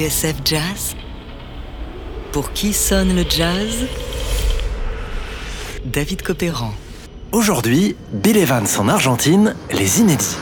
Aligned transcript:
TSF 0.00 0.36
Jazz 0.46 0.96
Pour 2.32 2.54
qui 2.54 2.72
sonne 2.72 3.14
le 3.14 3.22
jazz? 3.28 3.84
David 5.84 6.22
Copéran. 6.22 6.72
Aujourd'hui, 7.32 7.96
Bill 8.10 8.38
Evans 8.38 8.66
en 8.78 8.88
Argentine, 8.88 9.54
les 9.70 10.00
inédits. 10.00 10.38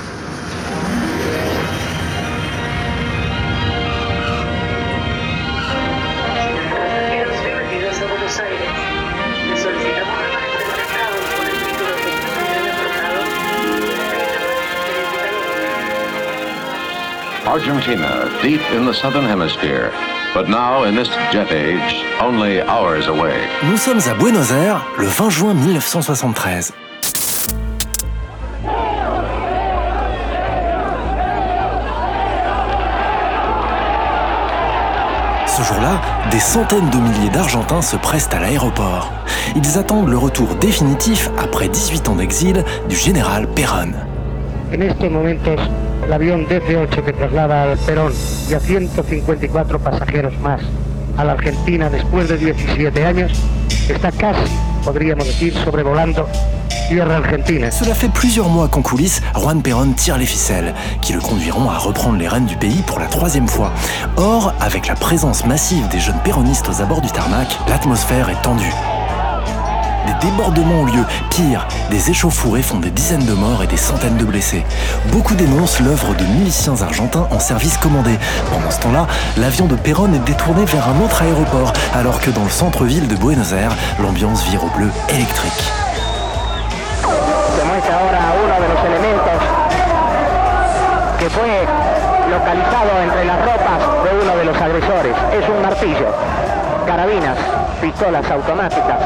Argentina, 17.49 18.29
deep 18.43 18.61
in 18.77 18.85
the 18.85 18.93
southern 18.93 19.25
hemisphere, 19.25 19.91
but 20.35 20.51
now 20.51 20.85
in 20.85 20.95
this 20.95 21.09
jet 21.33 21.51
age, 21.51 22.05
only 22.21 22.61
hours 22.61 23.09
away. 23.09 23.41
Nous 23.71 23.79
sommes 23.79 24.01
à 24.07 24.13
Buenos 24.13 24.53
Aires 24.53 24.85
le 24.99 25.07
20 25.07 25.31
juin 25.31 25.55
1973. 25.55 26.75
Ce 35.47 35.63
jour-là, 35.63 36.03
des 36.31 36.41
centaines 36.41 36.91
de 36.91 36.99
milliers 36.99 37.31
d'Argentins 37.31 37.81
se 37.81 37.97
pressent 37.97 38.29
à 38.33 38.41
l'aéroport. 38.41 39.11
Ils 39.57 39.79
attendent 39.79 40.11
le 40.11 40.19
retour 40.19 40.55
définitif, 40.57 41.31
après 41.43 41.69
18 41.69 42.11
ans 42.11 42.17
d'exil, 42.17 42.63
du 42.91 42.97
général 42.97 43.49
Perón. 43.55 43.95
En 44.71 44.83
estos 44.83 45.11
momentos, 45.11 45.59
el 46.05 46.13
avión 46.13 46.47
DC-8 46.47 47.05
que 47.05 47.13
traslada 47.13 47.65
al 47.65 47.79
Perón 47.79 48.13
y 48.51 48.55
a 48.55 48.61
154 48.61 49.79
pasajeros 49.79 50.39
más 50.41 50.61
a 51.17 51.25
la 51.25 51.33
Argentina 51.33 51.91
después 51.91 52.29
de 52.29 52.39
17 52.39 53.05
años 53.05 53.33
está 53.89 54.13
casi, 54.13 54.53
podríamos 54.85 55.27
decir, 55.27 55.55
sobrevolando. 55.65 56.27
Cela 56.91 57.95
fait 57.95 58.09
plusieurs 58.09 58.49
mois 58.49 58.69
qu'en 58.69 58.81
coulisses, 58.81 59.21
Juan 59.35 59.61
Perón 59.61 59.93
tire 59.93 60.17
les 60.17 60.25
ficelles, 60.25 60.73
qui 61.03 61.13
le 61.13 61.21
conduiront 61.21 61.69
à 61.69 61.77
reprendre 61.77 62.19
les 62.19 62.29
rênes 62.29 62.47
du 62.47 62.57
pays 62.57 62.83
pour 62.87 62.99
la 62.99 63.07
troisième 63.07 63.47
fois. 63.47 63.73
Or, 64.17 64.55
avec 64.59 64.87
la 64.87 64.95
présence 64.95 65.45
massive 65.45 65.87
des 65.89 66.01
jeunes 66.01 66.21
péronistes 66.25 66.67
aux 66.67 66.81
abords 66.81 67.03
du 67.03 67.11
tarmac, 67.11 67.49
l'atmosphère 67.69 68.31
est 68.31 68.41
tendue. 68.43 68.73
Des 70.09 70.31
débordements 70.31 70.81
ont 70.81 70.87
lieu. 70.87 71.05
Pire, 71.29 71.69
des 71.91 72.11
échauffourées 72.11 72.63
font 72.63 72.79
des 72.79 72.89
dizaines 72.89 73.27
de 73.27 73.35
morts 73.35 73.63
et 73.63 73.67
des 73.67 73.77
centaines 73.77 74.17
de 74.17 74.25
blessés. 74.25 74.65
Beaucoup 75.13 75.35
dénoncent 75.35 75.81
l'œuvre 75.81 76.15
de 76.15 76.25
miliciens 76.25 76.81
argentins 76.81 77.29
en 77.31 77.39
service 77.39 77.77
commandé. 77.77 78.19
Pendant 78.51 78.71
ce 78.71 78.81
temps-là, 78.81 79.07
l'avion 79.37 79.67
de 79.67 79.77
Perón 79.77 80.15
est 80.15 80.25
détourné 80.25 80.65
vers 80.65 80.89
un 80.89 81.05
autre 81.05 81.21
aéroport, 81.21 81.75
alors 81.95 82.21
que 82.21 82.31
dans 82.31 82.45
le 82.45 82.49
centre-ville 82.49 83.07
de 83.07 83.17
Buenos 83.17 83.53
Aires, 83.53 83.77
l'ambiance 84.01 84.45
vire 84.45 84.65
au 84.65 84.71
bleu 84.79 84.89
électrique. 85.11 85.73
Carabinas, 96.89 97.37
pistolas 97.83 98.25
automáticas. 98.35 98.99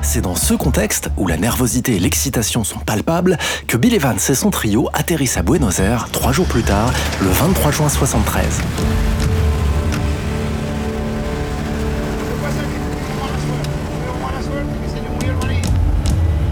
C'est 0.00 0.22
dans 0.22 0.34
ce 0.34 0.54
contexte, 0.54 1.10
où 1.18 1.26
la 1.26 1.36
nervosité 1.36 1.96
et 1.96 1.98
l'excitation 1.98 2.64
sont 2.64 2.78
palpables, 2.78 3.36
que 3.66 3.76
Bill 3.76 3.92
Evans 3.94 4.16
et 4.16 4.34
son 4.34 4.48
trio 4.48 4.88
atterrissent 4.94 5.36
à 5.36 5.42
Buenos 5.42 5.78
Aires 5.78 6.08
trois 6.10 6.32
jours 6.32 6.46
plus 6.46 6.62
tard, 6.62 6.90
le 7.20 7.28
23 7.28 7.70
juin 7.70 7.88
73. 7.90 8.46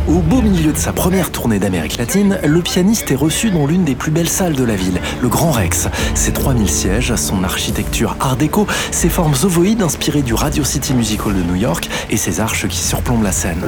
Au 0.09 0.21
beau 0.21 0.41
milieu 0.41 0.73
de 0.73 0.79
sa 0.79 0.93
première 0.93 1.33
tournée 1.33 1.59
d'Amérique 1.59 1.97
latine, 1.97 2.39
le 2.45 2.63
pianiste 2.63 3.11
est 3.11 3.17
reçu 3.17 3.51
dans 3.51 3.67
l'une 3.67 3.83
des 3.83 3.97
plus 3.97 4.13
belles 4.13 4.29
salles 4.29 4.55
de 4.55 4.63
la 4.63 4.77
ville, 4.77 5.01
le 5.21 5.29
Grand 5.29 5.51
Rex. 5.51 5.89
Ses 6.15 6.33
3000 6.33 6.71
sièges, 6.71 7.17
son 7.17 7.43
architecture 7.43 8.17
art 8.21 8.37
déco, 8.37 8.69
ses 8.93 9.09
formes 9.09 9.35
ovoïdes 9.43 9.83
inspirées 9.83 10.23
du 10.23 10.35
Radio 10.35 10.63
City 10.63 10.95
Music 10.95 11.27
Hall 11.27 11.35
de 11.35 11.43
New 11.43 11.57
York 11.57 11.89
et 12.09 12.17
ses 12.17 12.39
arches 12.39 12.69
qui 12.69 12.79
surplombent 12.79 13.25
la 13.25 13.33
scène. 13.33 13.65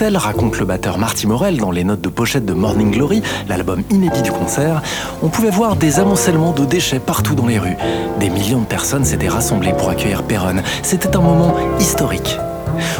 Raconte 0.00 0.58
le 0.58 0.64
batteur 0.64 0.98
Marty 0.98 1.26
Morel 1.26 1.58
dans 1.58 1.70
les 1.70 1.84
notes 1.84 2.00
de 2.00 2.08
pochette 2.08 2.46
de 2.46 2.54
Morning 2.54 2.90
Glory, 2.90 3.22
l'album 3.48 3.82
inédit 3.90 4.22
du 4.22 4.32
concert, 4.32 4.82
on 5.22 5.28
pouvait 5.28 5.50
voir 5.50 5.76
des 5.76 6.00
amoncellements 6.00 6.52
de 6.52 6.64
déchets 6.64 6.98
partout 6.98 7.34
dans 7.34 7.46
les 7.46 7.58
rues. 7.58 7.76
Des 8.18 8.30
millions 8.30 8.60
de 8.60 8.66
personnes 8.66 9.04
s'étaient 9.04 9.28
rassemblées 9.28 9.72
pour 9.72 9.90
accueillir 9.90 10.22
Perron. 10.22 10.62
C'était 10.82 11.14
un 11.16 11.20
moment 11.20 11.54
historique. 11.78 12.38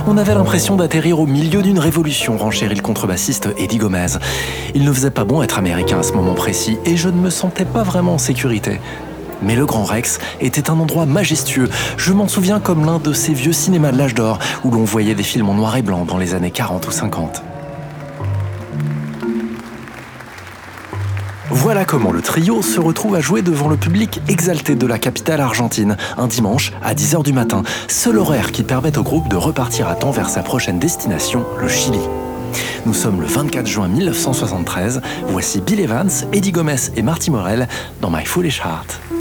On 0.07 0.19
avait 0.19 0.35
l'impression 0.35 0.77
d'atterrir 0.77 1.19
au 1.19 1.27
milieu 1.27 1.63
d'une 1.63 1.79
révolution, 1.79 2.37
renchérit 2.37 2.75
le 2.75 2.83
contrebassiste 2.83 3.49
Eddie 3.57 3.79
Gomez. 3.79 4.19
Il 4.75 4.85
ne 4.85 4.93
faisait 4.93 5.11
pas 5.11 5.25
bon 5.25 5.43
être 5.43 5.59
américain 5.59 6.01
à 6.01 6.03
ce 6.03 6.13
moment 6.13 6.35
précis 6.35 6.77
et 6.85 6.97
je 6.97 7.09
ne 7.09 7.19
me 7.19 7.31
sentais 7.31 7.65
pas 7.65 7.83
vraiment 7.83 8.15
en 8.15 8.19
sécurité. 8.19 8.81
Mais 9.43 9.57
le 9.57 9.67
Grand 9.67 9.85
Rex 9.85 10.19
était 10.41 10.71
un 10.71 10.79
endroit 10.79 11.07
majestueux. 11.07 11.69
Je 11.97 12.13
m'en 12.13 12.29
souviens 12.29 12.61
comme 12.61 12.85
l'un 12.85 12.99
de 12.99 13.13
ces 13.13 13.33
vieux 13.33 13.53
cinémas 13.53 13.93
de 13.93 13.99
l'âge 13.99 14.15
d'or 14.15 14.39
où 14.65 14.71
l'on 14.71 14.85
voyait 14.85 15.15
des 15.15 15.23
films 15.23 15.49
en 15.49 15.55
noir 15.55 15.77
et 15.77 15.83
blanc 15.83 16.05
dans 16.05 16.19
les 16.19 16.35
années 16.35 16.51
40 16.51 16.87
ou 16.87 16.91
50. 16.91 17.43
Voilà 21.55 21.85
comment 21.85 22.13
le 22.13 22.23
trio 22.23 22.63
se 22.63 22.81
retrouve 22.81 23.15
à 23.15 23.21
jouer 23.21 23.43
devant 23.43 23.69
le 23.69 23.77
public 23.77 24.21
exalté 24.27 24.75
de 24.75 24.87
la 24.87 24.99
capitale 24.99 25.41
argentine, 25.41 25.97
un 26.17 26.27
dimanche 26.27 26.73
à 26.83 26.95
10h 26.95 27.23
du 27.23 27.33
matin, 27.33 27.63
seul 27.89 28.19
horaire 28.19 28.53
qui 28.53 28.63
permet 28.63 28.97
au 28.97 29.03
groupe 29.03 29.29
de 29.29 29.37
repartir 29.37 29.87
à 29.87 29.95
temps 29.95 30.11
vers 30.11 30.31
sa 30.31 30.43
prochaine 30.43 30.79
destination, 30.79 31.45
le 31.61 31.69
Chili. 31.69 32.01
Nous 32.87 32.95
sommes 32.95 33.21
le 33.21 33.27
24 33.27 33.67
juin 33.67 33.87
1973, 33.87 35.03
voici 35.29 35.61
Bill 35.61 35.81
Evans, 35.81 36.11
Eddie 36.33 36.53
Gomez 36.53 36.91
et 36.97 37.03
Marty 37.03 37.31
Morel 37.31 37.69
dans 38.01 38.11
My 38.11 38.25
Foolish 38.25 38.61
Heart. 38.61 39.12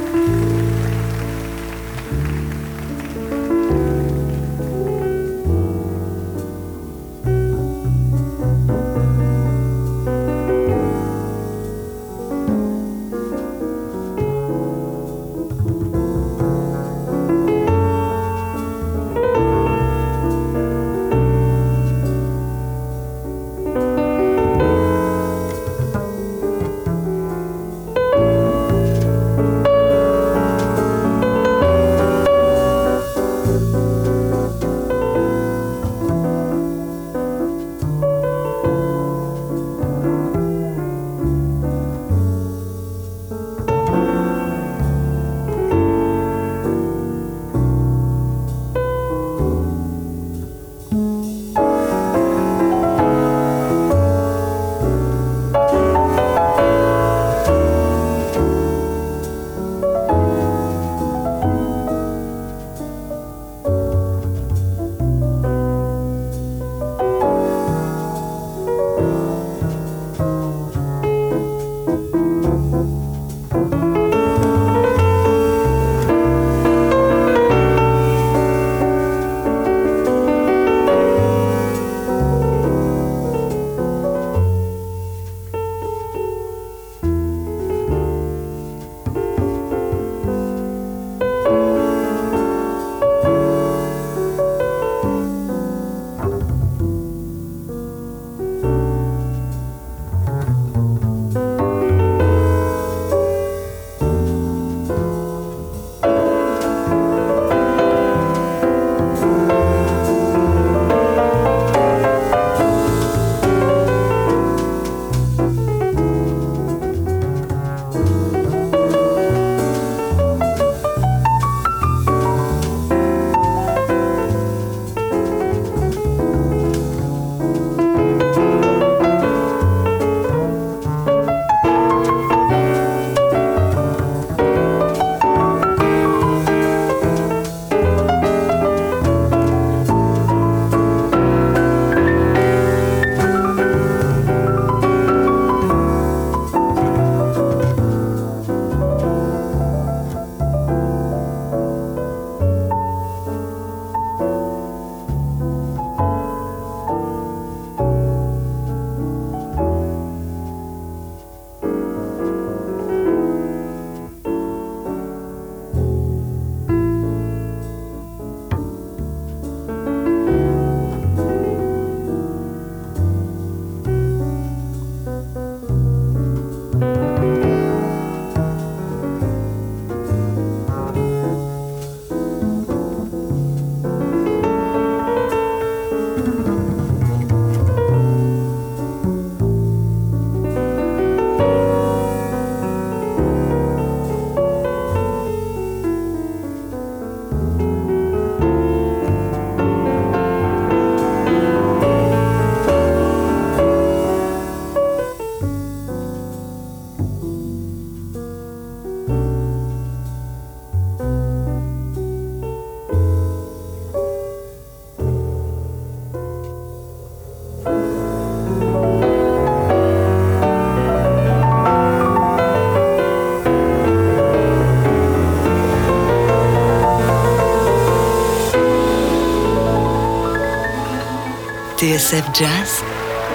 TSF 232.02 232.26
Jazz 232.34 232.84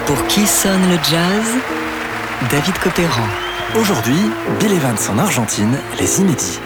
Pour 0.07 0.27
qui 0.27 0.45
sonne 0.45 0.89
le 0.89 0.97
jazz 1.09 1.45
David 2.51 2.77
Copéran. 2.79 3.25
Aujourd'hui, 3.79 4.19
Bill 4.59 4.73
Evans 4.73 4.97
en 5.09 5.17
Argentine, 5.19 5.77
les 5.97 6.19
inédits. 6.19 6.59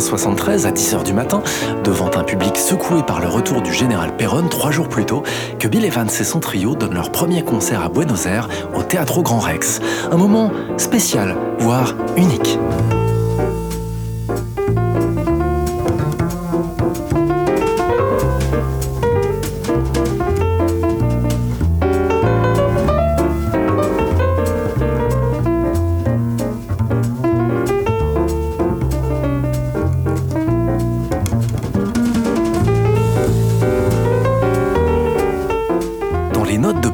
24 0.00 0.08
juin 0.08 0.10
73 0.10 0.66
à 0.66 0.72
10h 0.72 1.04
du 1.04 1.12
matin, 1.12 1.42
devant 1.84 2.10
un 2.16 2.24
public 2.24 2.56
secoué 2.56 3.02
par 3.02 3.20
le 3.20 3.28
retour 3.28 3.62
du 3.62 3.72
général 3.72 4.16
Perron 4.16 4.48
trois 4.48 4.70
jours 4.70 4.88
plus 4.88 5.04
tôt, 5.04 5.22
que 5.58 5.68
Bill 5.68 5.84
Evans 5.84 6.08
et 6.08 6.24
son 6.24 6.40
trio 6.40 6.74
donnent 6.74 6.94
leur 6.94 7.12
premier 7.12 7.42
concert 7.42 7.82
à 7.82 7.88
Buenos 7.88 8.26
Aires 8.26 8.48
au 8.74 8.82
Teatro 8.82 9.22
Grand 9.22 9.40
Rex. 9.40 9.80
Un 10.10 10.16
moment 10.16 10.50
spécial, 10.76 11.36
voire 11.58 11.94
unique. 12.16 12.58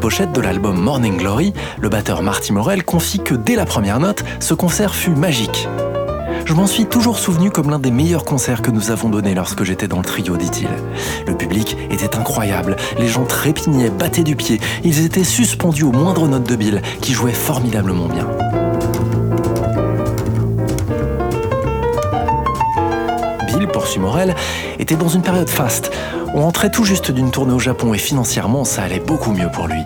De 0.06 0.40
l'album 0.40 0.80
Morning 0.80 1.16
Glory, 1.16 1.52
le 1.80 1.88
batteur 1.88 2.22
Marty 2.22 2.52
Morel 2.52 2.84
confie 2.84 3.18
que 3.18 3.34
dès 3.34 3.56
la 3.56 3.64
première 3.64 3.98
note, 3.98 4.22
ce 4.38 4.54
concert 4.54 4.94
fut 4.94 5.10
magique. 5.10 5.66
Je 6.44 6.54
m'en 6.54 6.68
suis 6.68 6.86
toujours 6.86 7.18
souvenu 7.18 7.50
comme 7.50 7.70
l'un 7.70 7.80
des 7.80 7.90
meilleurs 7.90 8.24
concerts 8.24 8.62
que 8.62 8.70
nous 8.70 8.92
avons 8.92 9.08
donnés 9.08 9.34
lorsque 9.34 9.64
j'étais 9.64 9.88
dans 9.88 9.98
le 9.98 10.04
trio, 10.04 10.36
dit-il. 10.36 10.68
Le 11.26 11.36
public 11.36 11.76
était 11.90 12.14
incroyable, 12.14 12.76
les 13.00 13.08
gens 13.08 13.24
trépignaient, 13.24 13.90
battaient 13.90 14.22
du 14.22 14.36
pied, 14.36 14.60
ils 14.84 15.04
étaient 15.04 15.24
suspendus 15.24 15.82
aux 15.82 15.92
moindres 15.92 16.28
notes 16.28 16.48
de 16.48 16.54
Bill, 16.54 16.82
qui 17.00 17.12
jouait 17.12 17.32
formidablement 17.32 18.06
bien. 18.06 18.28
Bill, 23.48 23.66
poursuit 23.66 23.98
Morel, 23.98 24.36
était 24.78 24.96
dans 24.96 25.08
une 25.08 25.22
période 25.22 25.48
faste. 25.48 25.90
On 26.34 26.42
entrait 26.42 26.70
tout 26.70 26.84
juste 26.84 27.10
d'une 27.10 27.30
tournée 27.30 27.54
au 27.54 27.58
Japon 27.58 27.94
et 27.94 27.98
financièrement, 27.98 28.64
ça 28.64 28.82
allait 28.82 29.00
beaucoup 29.00 29.32
mieux 29.32 29.50
pour 29.50 29.68
lui. 29.68 29.82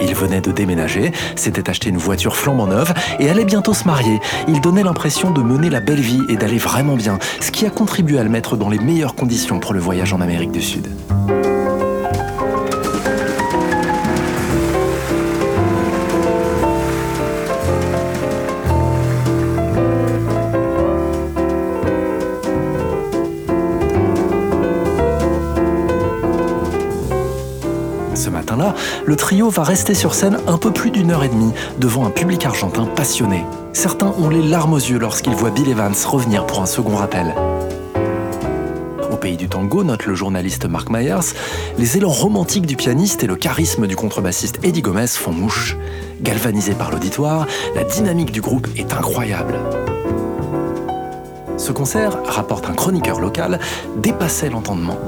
Il 0.00 0.14
venait 0.14 0.40
de 0.40 0.50
déménager, 0.50 1.12
s'était 1.36 1.70
acheté 1.70 1.88
une 1.88 1.96
voiture 1.96 2.36
flambant 2.36 2.66
neuve 2.66 2.92
et 3.20 3.30
allait 3.30 3.44
bientôt 3.44 3.74
se 3.74 3.84
marier. 3.84 4.20
Il 4.48 4.60
donnait 4.60 4.82
l'impression 4.82 5.30
de 5.30 5.40
mener 5.40 5.70
la 5.70 5.80
belle 5.80 6.00
vie 6.00 6.22
et 6.28 6.36
d'aller 6.36 6.58
vraiment 6.58 6.96
bien, 6.96 7.18
ce 7.40 7.50
qui 7.50 7.64
a 7.64 7.70
contribué 7.70 8.18
à 8.18 8.24
le 8.24 8.30
mettre 8.30 8.56
dans 8.56 8.68
les 8.68 8.78
meilleures 8.78 9.14
conditions 9.14 9.60
pour 9.60 9.72
le 9.72 9.80
voyage 9.80 10.12
en 10.12 10.20
Amérique 10.20 10.52
du 10.52 10.62
Sud. 10.62 10.88
Le 29.06 29.16
trio 29.16 29.50
va 29.50 29.64
rester 29.64 29.94
sur 29.94 30.14
scène 30.14 30.38
un 30.46 30.56
peu 30.56 30.70
plus 30.70 30.90
d'une 30.90 31.10
heure 31.10 31.24
et 31.24 31.28
demie 31.28 31.52
devant 31.78 32.06
un 32.06 32.10
public 32.10 32.46
argentin 32.46 32.86
passionné. 32.86 33.44
Certains 33.72 34.14
ont 34.18 34.28
les 34.28 34.42
larmes 34.42 34.74
aux 34.74 34.78
yeux 34.78 34.98
lorsqu'ils 34.98 35.34
voient 35.34 35.50
Bill 35.50 35.68
Evans 35.68 35.94
revenir 36.06 36.46
pour 36.46 36.62
un 36.62 36.66
second 36.66 36.96
rappel. 36.96 37.34
Au 39.10 39.16
pays 39.16 39.36
du 39.36 39.48
tango, 39.48 39.82
note 39.82 40.06
le 40.06 40.14
journaliste 40.14 40.66
Mark 40.66 40.90
Myers, 40.90 41.34
les 41.78 41.96
élans 41.96 42.10
romantiques 42.10 42.66
du 42.66 42.76
pianiste 42.76 43.24
et 43.24 43.26
le 43.26 43.36
charisme 43.36 43.86
du 43.86 43.96
contrebassiste 43.96 44.60
Eddie 44.62 44.82
Gomez 44.82 45.08
font 45.08 45.32
mouche. 45.32 45.76
Galvanisé 46.22 46.74
par 46.74 46.90
l'auditoire, 46.92 47.46
la 47.74 47.84
dynamique 47.84 48.32
du 48.32 48.40
groupe 48.40 48.68
est 48.76 48.92
incroyable. 48.92 49.58
Ce 51.56 51.72
concert, 51.72 52.18
rapporte 52.26 52.68
un 52.68 52.74
chroniqueur 52.74 53.20
local, 53.20 53.58
dépassait 53.96 54.50
l'entendement. 54.50 54.98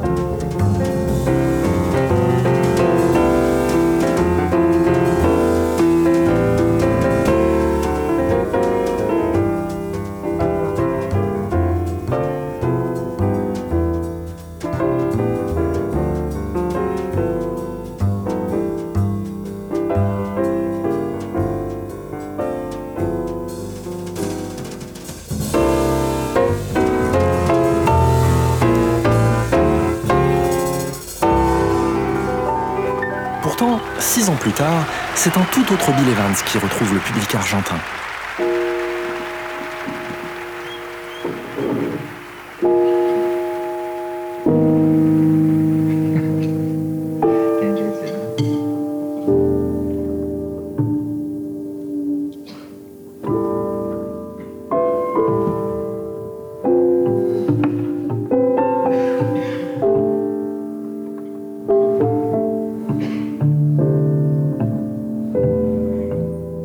Six 33.99 34.29
ans 34.29 34.37
plus 34.37 34.53
tard, 34.53 34.85
c'est 35.15 35.37
un 35.37 35.45
tout 35.53 35.73
autre 35.73 35.93
Bill 35.93 36.09
Evans 36.09 36.35
qui 36.47 36.59
retrouve 36.59 36.95
le 36.95 37.01
public 37.01 37.35
argentin. 37.35 37.77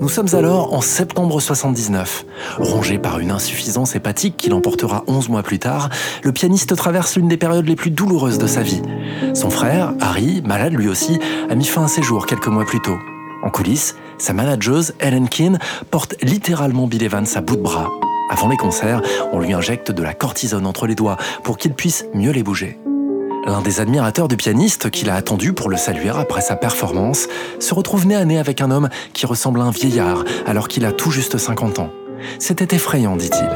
Nous 0.01 0.09
sommes 0.09 0.33
alors 0.33 0.73
en 0.73 0.81
septembre 0.81 1.39
79. 1.39 2.25
Rongé 2.57 2.97
par 2.97 3.19
une 3.19 3.29
insuffisance 3.29 3.95
hépatique 3.95 4.35
qui 4.35 4.49
l'emportera 4.49 5.03
11 5.05 5.29
mois 5.29 5.43
plus 5.43 5.59
tard, 5.59 5.89
le 6.23 6.31
pianiste 6.31 6.75
traverse 6.75 7.15
l'une 7.15 7.27
des 7.27 7.37
périodes 7.37 7.67
les 7.67 7.75
plus 7.75 7.91
douloureuses 7.91 8.39
de 8.39 8.47
sa 8.47 8.63
vie. 8.63 8.81
Son 9.35 9.51
frère, 9.51 9.93
Harry, 10.01 10.41
malade 10.43 10.73
lui 10.73 10.89
aussi, 10.89 11.19
a 11.51 11.53
mis 11.53 11.65
fin 11.65 11.83
à 11.83 11.87
ses 11.87 12.01
jours 12.01 12.25
quelques 12.25 12.47
mois 12.47 12.65
plus 12.65 12.81
tôt. 12.81 12.97
En 13.43 13.51
coulisses, 13.51 13.95
sa 14.17 14.33
manageuse, 14.33 14.95
Ellen 14.97 15.29
Keane, 15.29 15.59
porte 15.91 16.15
littéralement 16.23 16.87
Bill 16.87 17.03
Evans 17.03 17.27
à 17.35 17.41
bout 17.41 17.55
de 17.55 17.61
bras. 17.61 17.87
Avant 18.31 18.49
les 18.49 18.57
concerts, 18.57 19.03
on 19.33 19.39
lui 19.39 19.53
injecte 19.53 19.91
de 19.91 20.01
la 20.01 20.15
cortisone 20.15 20.65
entre 20.65 20.87
les 20.87 20.95
doigts 20.95 21.17
pour 21.43 21.59
qu'il 21.59 21.75
puisse 21.75 22.05
mieux 22.15 22.31
les 22.31 22.41
bouger. 22.41 22.79
L'un 23.45 23.61
des 23.61 23.79
admirateurs 23.79 24.27
du 24.27 24.37
pianiste 24.37 24.91
qu'il 24.91 25.09
a 25.09 25.15
attendu 25.15 25.53
pour 25.53 25.69
le 25.69 25.77
saluer 25.77 26.09
après 26.09 26.41
sa 26.41 26.55
performance 26.55 27.27
se 27.59 27.73
retrouve 27.73 28.05
nez 28.05 28.15
à 28.15 28.25
nez 28.25 28.37
avec 28.37 28.61
un 28.61 28.69
homme 28.69 28.89
qui 29.13 29.25
ressemble 29.25 29.61
à 29.61 29.63
un 29.63 29.71
vieillard 29.71 30.23
alors 30.45 30.67
qu'il 30.67 30.85
a 30.85 30.91
tout 30.91 31.11
juste 31.11 31.37
50 31.37 31.79
ans. 31.79 31.89
C'était 32.37 32.75
effrayant, 32.75 33.15
dit-il. 33.15 33.49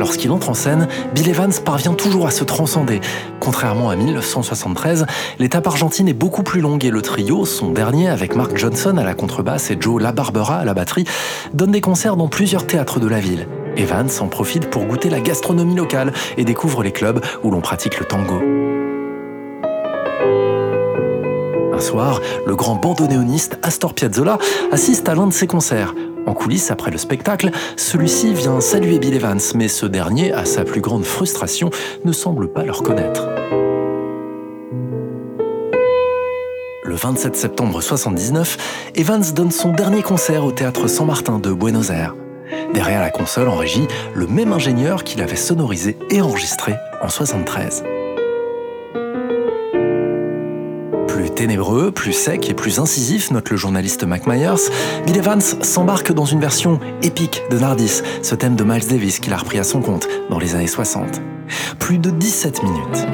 Lorsqu'il 0.00 0.32
entre 0.32 0.48
en 0.48 0.54
scène, 0.54 0.88
Bill 1.14 1.28
Evans 1.28 1.52
parvient 1.64 1.92
toujours 1.92 2.26
à 2.26 2.30
se 2.30 2.42
transcender. 2.42 3.00
Contrairement 3.40 3.88
à 3.88 3.96
1973, 3.96 5.06
l'étape 5.38 5.66
argentine 5.66 6.06
est 6.08 6.14
beaucoup 6.14 6.42
plus 6.42 6.60
longue 6.60 6.84
et 6.84 6.90
le 6.90 7.00
trio, 7.00 7.46
son 7.46 7.70
dernier 7.70 8.08
avec 8.08 8.36
Mark 8.36 8.56
Johnson 8.56 8.98
à 8.98 9.02
la 9.02 9.14
contrebasse 9.14 9.70
et 9.70 9.78
Joe 9.80 10.00
LaBarbera 10.00 10.58
à 10.58 10.64
la 10.64 10.74
batterie, 10.74 11.06
donne 11.54 11.72
des 11.72 11.80
concerts 11.80 12.16
dans 12.16 12.28
plusieurs 12.28 12.66
théâtres 12.66 13.00
de 13.00 13.08
la 13.08 13.18
ville. 13.18 13.48
Evans 13.76 14.10
en 14.20 14.28
profite 14.28 14.68
pour 14.68 14.84
goûter 14.84 15.08
la 15.08 15.20
gastronomie 15.20 15.74
locale 15.74 16.12
et 16.36 16.44
découvre 16.44 16.82
les 16.82 16.92
clubs 16.92 17.24
où 17.42 17.50
l'on 17.50 17.62
pratique 17.62 17.98
le 17.98 18.04
tango. 18.04 18.40
Un 21.72 21.80
soir, 21.80 22.20
le 22.46 22.54
grand 22.54 22.74
bandoneoniste 22.74 23.58
Astor 23.62 23.94
Piazzolla 23.94 24.36
assiste 24.70 25.08
à 25.08 25.14
l'un 25.14 25.26
de 25.26 25.32
ses 25.32 25.46
concerts. 25.46 25.94
En 26.26 26.34
coulisses, 26.34 26.70
après 26.70 26.90
le 26.90 26.98
spectacle, 26.98 27.50
celui-ci 27.76 28.32
vient 28.34 28.60
saluer 28.60 28.98
Bill 28.98 29.14
Evans, 29.14 29.40
mais 29.54 29.68
ce 29.68 29.86
dernier, 29.86 30.32
à 30.32 30.44
sa 30.44 30.64
plus 30.64 30.80
grande 30.80 31.04
frustration, 31.04 31.70
ne 32.04 32.12
semble 32.12 32.52
pas 32.52 32.64
le 32.64 32.72
reconnaître. 32.72 33.28
Le 36.84 36.94
27 36.96 37.36
septembre 37.36 37.80
79, 37.80 38.90
Evans 38.96 39.24
donne 39.34 39.52
son 39.52 39.72
dernier 39.72 40.02
concert 40.02 40.44
au 40.44 40.52
théâtre 40.52 40.88
San 40.88 41.06
Martin 41.06 41.38
de 41.38 41.52
Buenos 41.52 41.90
Aires. 41.90 42.16
Derrière 42.74 43.00
la 43.00 43.10
console 43.10 43.48
en 43.48 43.56
régie, 43.56 43.86
le 44.14 44.26
même 44.26 44.52
ingénieur 44.52 45.04
qui 45.04 45.16
l'avait 45.16 45.36
sonorisé 45.36 45.96
et 46.10 46.20
enregistré 46.20 46.74
en 47.02 47.08
73. 47.08 47.84
Plus 51.20 51.30
ténébreux, 51.32 51.90
plus 51.90 52.14
sec 52.14 52.48
et 52.48 52.54
plus 52.54 52.78
incisif, 52.78 53.30
note 53.30 53.50
le 53.50 53.56
journaliste 53.58 54.04
Mac 54.04 54.26
Myers, 54.26 54.70
Bill 55.04 55.18
Evans 55.18 55.42
s'embarque 55.42 56.12
dans 56.12 56.24
une 56.24 56.40
version 56.40 56.80
épique 57.02 57.42
de 57.50 57.58
Nardis, 57.58 58.00
ce 58.22 58.34
thème 58.34 58.56
de 58.56 58.64
Miles 58.64 58.88
Davis 58.88 59.20
qu'il 59.20 59.34
a 59.34 59.36
repris 59.36 59.58
à 59.58 59.62
son 59.62 59.82
compte 59.82 60.08
dans 60.30 60.38
les 60.38 60.54
années 60.54 60.66
60. 60.66 61.20
Plus 61.78 61.98
de 61.98 62.08
17 62.08 62.62
minutes. 62.62 63.06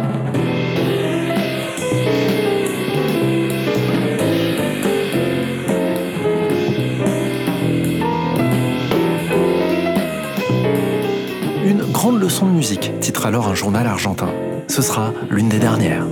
Une 11.65 11.83
grande 11.91 12.21
leçon 12.21 12.47
de 12.47 12.53
musique, 12.53 12.93
titre 13.01 13.27
alors 13.27 13.49
un 13.49 13.57
journal 13.57 13.85
argentin. 13.85 14.31
Ce 14.69 14.81
sera 14.81 15.13
l'une 15.29 15.49
des 15.49 15.59
dernières. 15.59 16.07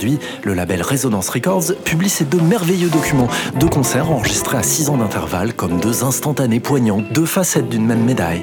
Aujourd'hui, 0.00 0.18
le 0.44 0.54
label 0.54 0.80
Resonance 0.80 1.28
Records 1.28 1.74
publie 1.84 2.08
ces 2.08 2.24
deux 2.24 2.40
merveilleux 2.40 2.88
documents, 2.88 3.28
deux 3.56 3.68
concerts 3.68 4.10
enregistrés 4.10 4.56
à 4.56 4.62
6 4.62 4.88
ans 4.88 4.96
d'intervalle 4.96 5.52
comme 5.52 5.78
deux 5.78 6.04
instantanés 6.04 6.58
poignants, 6.58 7.02
deux 7.12 7.26
facettes 7.26 7.68
d'une 7.68 7.84
même 7.84 8.02
médaille. 8.02 8.40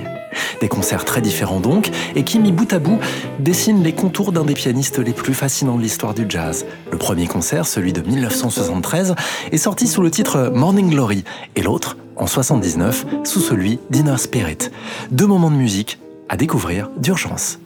Des 0.62 0.68
concerts 0.68 1.04
très 1.04 1.20
différents 1.20 1.60
donc, 1.60 1.90
et 2.14 2.24
qui, 2.24 2.38
mis 2.38 2.52
bout 2.52 2.72
à 2.72 2.78
bout, 2.78 3.00
dessinent 3.40 3.82
les 3.82 3.94
contours 3.94 4.34
d'un 4.34 4.44
des 4.44 4.54
pianistes 4.54 5.00
les 5.00 5.14
plus 5.14 5.34
fascinants 5.34 5.78
de 5.78 5.82
l'histoire 5.82 6.14
du 6.14 6.28
jazz. 6.30 6.64
Le 6.92 7.00
premier 7.00 7.26
concert, 7.26 7.66
celui 7.66 7.92
de 7.92 8.02
1973, 8.02 9.16
est 9.52 9.58
sorti 9.58 9.88
sous 9.88 10.04
le 10.04 10.12
titre 10.12 10.52
Morning 10.54 10.92
Glory, 10.92 11.24
et 11.56 11.64
l'autre, 11.64 11.98
en 12.18 12.28
79, 12.28 13.04
sous 13.24 13.40
celui 13.40 13.80
d'Inner 13.90 14.18
Spirit. 14.20 14.70
Deux 15.10 15.26
moments 15.26 15.50
de 15.50 15.56
musique 15.56 15.98
à 16.30 16.38
découvrir 16.38 16.92
d'urgence. 16.98 17.58